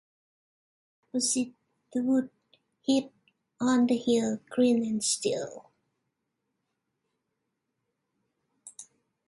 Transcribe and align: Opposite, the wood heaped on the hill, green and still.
Opposite, 1.13 1.53
the 1.93 2.01
wood 2.01 2.31
heaped 2.81 3.13
on 3.59 3.85
the 3.85 3.95
hill, 3.95 4.39
green 4.49 4.83
and 4.83 5.03
still. 5.03 5.69